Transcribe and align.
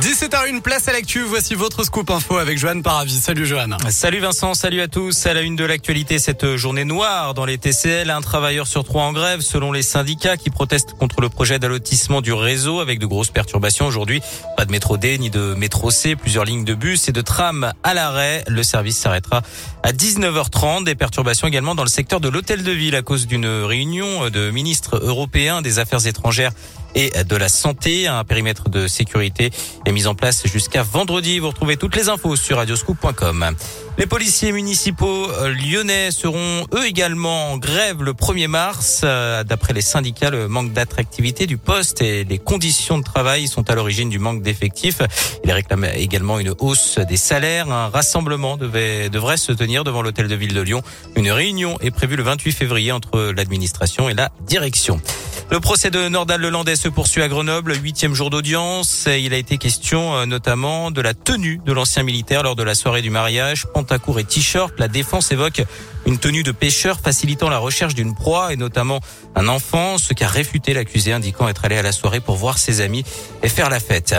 17h01, 0.00 0.60
place 0.60 0.88
à 0.88 0.92
l'actu. 0.92 1.22
Voici 1.22 1.54
votre 1.54 1.84
scoop 1.84 2.10
info 2.10 2.36
avec 2.36 2.58
Joanne 2.58 2.82
Paravis. 2.82 3.20
Salut 3.20 3.46
Joanne. 3.46 3.76
Salut 3.90 4.20
Vincent, 4.20 4.54
salut 4.54 4.80
à 4.80 4.88
tous. 4.88 5.26
À 5.26 5.34
la 5.34 5.40
une 5.40 5.56
de 5.56 5.64
l'actualité, 5.64 6.18
cette 6.18 6.56
journée 6.56 6.84
noire 6.84 7.34
dans 7.34 7.44
les 7.44 7.58
TCL. 7.58 8.10
Un 8.10 8.20
travailleur 8.20 8.66
sur 8.66 8.84
trois 8.84 9.04
en 9.04 9.12
grève 9.12 9.40
selon 9.40 9.72
les 9.72 9.82
syndicats 9.82 10.36
qui 10.36 10.50
protestent 10.50 10.92
contre 10.92 11.20
le 11.20 11.28
projet 11.28 11.58
d'allotissement 11.58 12.20
du 12.20 12.32
réseau 12.32 12.80
avec 12.80 12.98
de 12.98 13.06
grosses 13.06 13.30
perturbations 13.30 13.86
aujourd'hui. 13.86 14.20
Pas 14.56 14.64
de 14.64 14.70
métro 14.70 14.96
D 14.96 15.18
ni 15.18 15.30
de 15.30 15.54
métro 15.54 15.90
C. 15.90 16.14
Plusieurs 16.14 16.44
lignes 16.44 16.64
de 16.64 16.74
bus 16.74 17.08
et 17.08 17.12
de 17.12 17.20
tram 17.20 17.72
à 17.82 17.94
l'arrêt. 17.94 18.44
Le 18.48 18.62
service 18.62 18.98
s'arrêtera 18.98 19.42
à 19.82 19.92
19h30. 19.92 20.84
Des 20.84 20.94
perturbations 20.94 21.48
également 21.48 21.74
dans 21.74 21.84
le 21.84 21.88
secteur 21.88 22.20
de 22.20 22.28
l'hôtel 22.28 22.62
de 22.62 22.72
ville 22.72 22.96
à 22.96 23.02
cause 23.02 23.26
d'une 23.26 23.46
réunion 23.46 24.30
de 24.30 24.50
ministres 24.50 25.00
européens 25.02 25.62
des 25.62 25.78
affaires 25.78 26.06
étrangères 26.06 26.52
et 26.94 27.12
de 27.24 27.36
la 27.36 27.48
santé. 27.48 28.06
Un 28.06 28.24
périmètre 28.24 28.68
de 28.68 28.86
sécurité 28.86 29.50
est 29.84 29.92
mis 29.92 30.06
en 30.06 30.14
place 30.14 30.46
jusqu'à 30.46 30.82
vendredi. 30.82 31.38
Vous 31.38 31.48
retrouvez 31.48 31.76
toutes 31.76 31.96
les 31.96 32.08
infos 32.08 32.36
sur 32.36 32.56
radioscoop.com. 32.56 33.54
Les 33.98 34.06
policiers 34.06 34.52
municipaux 34.52 35.30
euh, 35.30 35.54
lyonnais 35.54 36.10
seront 36.10 36.66
eux 36.74 36.86
également 36.86 37.52
en 37.52 37.56
grève 37.56 38.02
le 38.02 38.12
1er 38.12 38.46
mars. 38.46 39.00
Euh, 39.04 39.42
d'après 39.42 39.72
les 39.72 39.80
syndicats, 39.80 40.28
le 40.28 40.48
manque 40.48 40.74
d'attractivité 40.74 41.46
du 41.46 41.56
poste 41.56 42.02
et 42.02 42.24
les 42.24 42.38
conditions 42.38 42.98
de 42.98 43.04
travail 43.04 43.48
sont 43.48 43.70
à 43.70 43.74
l'origine 43.74 44.10
du 44.10 44.18
manque 44.18 44.42
d'effectifs. 44.42 45.00
Ils 45.44 45.52
réclament 45.52 45.88
également 45.94 46.38
une 46.38 46.52
hausse 46.58 46.98
des 46.98 47.16
salaires. 47.16 47.72
Un 47.72 47.88
rassemblement 47.88 48.58
devait, 48.58 49.08
devrait 49.08 49.38
se 49.38 49.52
tenir 49.52 49.82
devant 49.82 50.02
l'hôtel 50.02 50.28
de 50.28 50.34
ville 50.34 50.52
de 50.52 50.60
Lyon. 50.60 50.82
Une 51.16 51.30
réunion 51.30 51.78
est 51.80 51.90
prévue 51.90 52.16
le 52.16 52.22
28 52.22 52.52
février 52.52 52.92
entre 52.92 53.32
l'administration 53.34 54.10
et 54.10 54.14
la 54.14 54.30
direction. 54.46 55.00
Le 55.48 55.60
procès 55.60 55.90
de 55.90 56.08
Nordal 56.08 56.40
Lelandais 56.40 56.74
se 56.74 56.88
poursuit 56.88 57.22
à 57.22 57.28
Grenoble, 57.28 57.76
huitième 57.80 58.14
jour 58.14 58.30
d'audience. 58.30 59.06
Il 59.06 59.32
a 59.32 59.36
été 59.36 59.58
question 59.58 60.16
euh, 60.16 60.26
notamment 60.26 60.90
de 60.90 61.00
la 61.00 61.14
tenue 61.14 61.60
de 61.64 61.72
l'ancien 61.72 62.02
militaire 62.02 62.42
lors 62.42 62.56
de 62.56 62.64
la 62.64 62.74
soirée 62.74 63.00
du 63.00 63.10
mariage. 63.10 63.66
Pantacourt 63.72 64.18
et 64.18 64.24
t-shirt. 64.24 64.74
La 64.78 64.88
défense 64.88 65.30
évoque 65.30 65.62
une 66.04 66.18
tenue 66.18 66.42
de 66.42 66.50
pêcheur 66.50 66.98
facilitant 66.98 67.48
la 67.48 67.58
recherche 67.58 67.94
d'une 67.94 68.14
proie 68.14 68.52
et 68.52 68.56
notamment 68.56 69.00
un 69.36 69.46
enfant, 69.46 69.98
ce 69.98 70.14
qu'a 70.14 70.28
réfuté 70.28 70.74
l'accusé 70.74 71.12
indiquant 71.12 71.48
être 71.48 71.64
allé 71.64 71.76
à 71.76 71.82
la 71.82 71.92
soirée 71.92 72.20
pour 72.20 72.36
voir 72.36 72.58
ses 72.58 72.80
amis 72.80 73.04
et 73.44 73.48
faire 73.48 73.70
la 73.70 73.78
fête. 73.78 74.14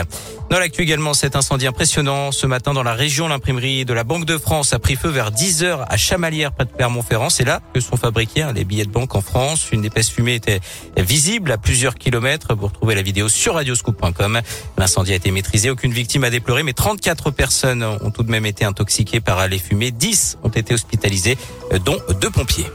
Dans 0.50 0.58
l'actu 0.58 0.80
également, 0.80 1.12
cet 1.12 1.36
incendie 1.36 1.66
impressionnant. 1.66 2.32
Ce 2.32 2.46
matin, 2.46 2.72
dans 2.72 2.82
la 2.82 2.94
région, 2.94 3.28
l'imprimerie 3.28 3.84
de 3.84 3.92
la 3.92 4.02
Banque 4.02 4.24
de 4.24 4.38
France 4.38 4.72
a 4.72 4.78
pris 4.78 4.96
feu 4.96 5.10
vers 5.10 5.30
10 5.30 5.62
heures 5.62 5.84
à 5.90 5.98
Chamalières, 5.98 6.52
près 6.52 6.64
de 6.64 6.70
Clermont-Ferrand. 6.70 7.28
C'est 7.28 7.44
là 7.44 7.60
que 7.74 7.80
sont 7.80 7.98
fabriqués 7.98 8.42
hein, 8.42 8.52
les 8.54 8.64
billets 8.64 8.86
de 8.86 8.90
banque 8.90 9.14
en 9.14 9.20
France. 9.20 9.68
Une 9.72 9.84
épaisse 9.84 10.08
fumée 10.08 10.36
était 10.36 10.60
visible 10.96 11.17
à 11.50 11.58
plusieurs 11.58 11.96
kilomètres. 11.96 12.54
Vous 12.54 12.68
retrouvez 12.68 12.94
la 12.94 13.02
vidéo 13.02 13.28
sur 13.28 13.54
radioscoop.com. 13.54 14.40
L'incendie 14.76 15.12
a 15.12 15.16
été 15.16 15.32
maîtrisé. 15.32 15.68
Aucune 15.68 15.92
victime 15.92 16.22
a 16.22 16.30
déploré, 16.30 16.62
mais 16.62 16.74
34 16.74 17.32
personnes 17.32 17.82
ont 17.82 18.10
tout 18.10 18.22
de 18.22 18.30
même 18.30 18.46
été 18.46 18.64
intoxiquées 18.64 19.20
par 19.20 19.48
les 19.48 19.58
fumées. 19.58 19.90
10 19.90 20.38
ont 20.44 20.48
été 20.48 20.74
hospitalisées, 20.74 21.36
dont 21.84 21.98
deux 22.20 22.30
pompiers. 22.30 22.66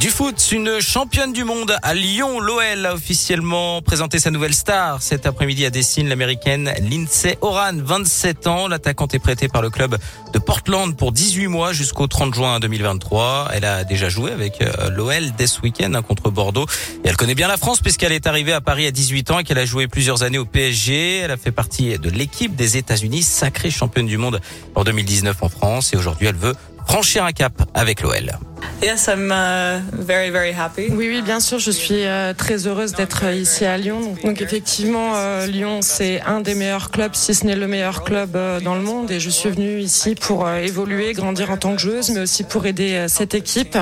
Du 0.00 0.08
foot, 0.08 0.50
une 0.50 0.80
championne 0.80 1.32
du 1.32 1.44
monde 1.44 1.76
à 1.82 1.94
Lyon, 1.94 2.40
l'OL 2.40 2.86
a 2.86 2.94
officiellement 2.94 3.80
présenté 3.82 4.18
sa 4.18 4.30
nouvelle 4.30 4.54
star 4.54 5.02
cet 5.02 5.26
après-midi 5.26 5.66
à 5.66 5.70
Dessine, 5.70 6.08
l'américaine 6.08 6.72
Lindsay 6.80 7.38
Oran, 7.42 7.74
27 7.76 8.46
ans. 8.46 8.66
L'attaquante 8.66 9.14
est 9.14 9.18
prêtée 9.18 9.46
par 9.46 9.60
le 9.60 9.68
club 9.68 9.98
de 10.32 10.38
Portland 10.38 10.96
pour 10.96 11.12
18 11.12 11.46
mois 11.48 11.72
jusqu'au 11.74 12.06
30 12.06 12.34
juin 12.34 12.60
2023. 12.60 13.50
Elle 13.52 13.66
a 13.66 13.84
déjà 13.84 14.08
joué 14.08 14.32
avec 14.32 14.62
euh, 14.62 14.90
l'OL 14.90 15.32
dès 15.36 15.46
ce 15.46 15.60
week-end 15.60 15.92
hein, 15.94 16.02
contre 16.02 16.30
Bordeaux. 16.30 16.66
Et 17.04 17.08
elle 17.08 17.16
connaît 17.16 17.36
bien 17.36 17.46
la 17.46 17.58
France 17.58 17.80
puisqu'elle 17.80 18.12
est 18.12 18.26
arrivée 18.26 18.54
à 18.54 18.62
Paris 18.62 18.86
à 18.86 18.90
18 18.90 19.30
ans 19.30 19.38
et 19.40 19.44
qu'elle 19.44 19.58
a 19.58 19.66
joué 19.66 19.86
plusieurs 19.86 20.22
années 20.22 20.38
au 20.38 20.46
PSG. 20.46 21.18
Elle 21.18 21.30
a 21.30 21.36
fait 21.36 21.52
partie 21.52 21.98
de 21.98 22.10
l'équipe 22.10 22.56
des 22.56 22.78
États-Unis, 22.78 23.22
sacrée 23.22 23.70
championne 23.70 24.06
du 24.06 24.16
monde 24.16 24.40
en 24.74 24.82
2019 24.82 25.42
en 25.42 25.48
France. 25.50 25.92
Et 25.92 25.96
aujourd'hui, 25.96 26.26
elle 26.26 26.36
veut 26.36 26.56
franchir 26.86 27.24
un 27.24 27.32
cap 27.32 27.62
avec 27.74 28.00
l'OL. 28.00 28.38
Yes, 28.84 29.08
I'm 29.08 29.32
uh, 29.32 29.80
very 29.92 30.28
very 30.28 30.52
happy. 30.52 30.88
Oui, 30.90 31.08
oui, 31.08 31.22
bien 31.22 31.40
sûr, 31.40 31.58
je 31.58 31.70
suis 31.70 32.04
euh, 32.04 32.34
très 32.34 32.66
heureuse 32.66 32.92
d'être 32.92 33.24
ici 33.32 33.64
à 33.64 33.78
Lyon. 33.78 34.14
Donc 34.22 34.42
effectivement, 34.42 35.12
euh, 35.14 35.46
Lyon, 35.46 35.80
c'est 35.80 36.20
un 36.20 36.42
des 36.42 36.54
meilleurs 36.54 36.90
clubs, 36.90 37.14
si 37.14 37.34
ce 37.34 37.46
n'est 37.46 37.56
le 37.56 37.66
meilleur 37.66 38.04
club 38.04 38.36
euh, 38.36 38.60
dans 38.60 38.74
le 38.74 38.82
monde. 38.82 39.10
Et 39.10 39.20
je 39.20 39.30
suis 39.30 39.48
venue 39.48 39.78
ici 39.78 40.14
pour 40.14 40.46
évoluer, 40.50 41.14
grandir 41.14 41.50
en 41.50 41.56
tant 41.56 41.74
que 41.74 41.80
joueuse, 41.80 42.10
mais 42.10 42.20
aussi 42.20 42.44
pour 42.44 42.66
aider 42.66 43.06
cette 43.08 43.34
équipe, 43.34 43.78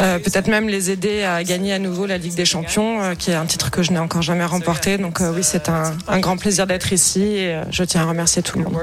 peut-être 0.00 0.48
même 0.48 0.68
les 0.68 0.90
aider 0.90 1.22
à 1.22 1.44
gagner 1.44 1.72
à 1.72 1.78
nouveau 1.78 2.04
la 2.04 2.18
Ligue 2.18 2.34
des 2.34 2.44
Champions, 2.44 3.14
qui 3.16 3.30
est 3.30 3.34
un 3.34 3.46
titre 3.46 3.70
que 3.70 3.84
je 3.84 3.92
n'ai 3.92 4.00
encore 4.00 4.22
jamais 4.22 4.44
remporté. 4.44 4.98
Donc 4.98 5.20
oui, 5.20 5.44
c'est 5.44 5.68
un, 5.68 5.92
un, 6.08 6.18
grand 6.18 6.38
plaisir 6.38 6.66
d'être 6.66 6.92
ici 6.92 7.22
et 7.22 7.60
je 7.70 7.84
tiens 7.84 8.00
à 8.00 8.06
remercier 8.06 8.42
tout 8.42 8.58
le 8.58 8.64
monde. 8.64 8.74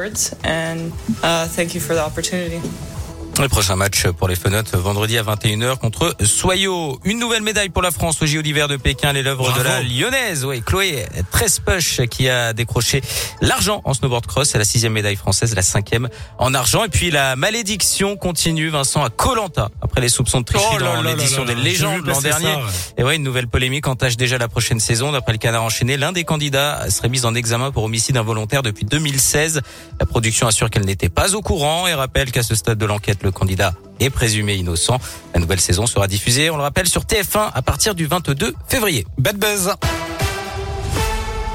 Le 3.42 3.50
prochain 3.50 3.76
match 3.76 4.06
pour 4.06 4.28
les 4.28 4.36
Fenotes 4.36 4.76
vendredi 4.76 5.18
à 5.18 5.24
21h 5.24 5.80
contre 5.80 6.16
Soyo. 6.24 7.00
Une 7.04 7.18
nouvelle 7.18 7.42
médaille 7.42 7.70
pour 7.70 7.82
la 7.82 7.90
France 7.90 8.22
au 8.22 8.28
JO 8.28 8.44
d'hiver 8.44 8.68
de 8.68 8.78
Pékin, 8.78 9.14
les 9.14 9.24
l'œuvre 9.24 9.52
de 9.58 9.64
la 9.64 9.82
lyonnaise. 9.82 10.46
Oui, 10.46 10.62
Chloé 10.62 11.08
Trespuch 11.32 12.02
qui 12.12 12.30
a 12.30 12.54
décroché 12.54 13.02
l'argent 13.42 13.82
en 13.84 13.96
snowboard 13.96 14.28
cross. 14.28 14.50
C'est 14.50 14.60
la 14.60 14.64
sixième 14.64 14.94
médaille 14.94 15.16
française, 15.16 15.56
la 15.56 15.64
cinquième 15.64 16.08
en 16.38 16.54
argent. 16.54 16.84
Et 16.84 16.90
puis 16.90 17.10
la 17.10 17.36
malédiction 17.36 18.16
continue, 18.16 18.70
Vincent, 18.70 19.04
à 19.04 19.10
Colanta 19.10 19.72
après 19.82 20.02
les 20.02 20.10
soupçons 20.10 20.42
de 20.42 20.46
tricherie 20.46 20.78
oh 20.80 20.84
dans 20.84 21.02
l'édition 21.02 21.44
des 21.44 21.56
légendes 21.56 22.06
l'an 22.06 22.22
dernier. 22.22 22.54
Et 23.00 23.04
ouais, 23.04 23.16
une 23.16 23.24
nouvelle 23.24 23.48
polémique 23.48 23.88
entache 23.88 24.18
déjà 24.18 24.38
la 24.38 24.50
prochaine 24.50 24.80
saison. 24.80 25.14
D'après 25.14 25.32
le 25.32 25.40
canard 25.40 25.64
enchaîné, 25.64 25.98
l'un 25.98 26.12
des 26.12 26.26
candidats 26.26 26.92
serait 26.92 27.10
mis 27.10 27.26
en 27.26 27.34
examen 27.34 27.72
pour 27.72 27.86
homicide 27.86 28.18
involontaire 28.18 28.62
depuis 28.62 28.86
2016. 28.86 29.62
La 30.00 30.06
production 30.06 30.46
assure 30.46 30.70
qu'elle 30.70 30.86
n'était 30.86 31.10
pas 31.10 31.34
au 31.34 31.42
courant 31.42 31.88
et 31.88 31.96
rappelle 31.96 32.30
qu'à 32.32 32.44
ce 32.44 32.54
stade 32.54 32.78
de 32.78 32.86
l'enquête, 32.86 33.24
le 33.32 33.38
candidat 33.40 33.74
est 34.00 34.10
présumé 34.10 34.56
innocent. 34.56 35.00
La 35.34 35.40
nouvelle 35.40 35.62
saison 35.62 35.88
sera 35.88 36.08
diffusée, 36.08 36.50
on 36.50 36.58
le 36.58 36.64
rappelle, 36.64 36.88
sur 36.88 37.04
TF1 37.04 37.50
à 37.54 37.62
partir 37.62 37.96
du 37.96 38.06
22 38.06 38.54
février. 38.68 39.08
Bad 39.18 39.38
buzz 39.38 39.72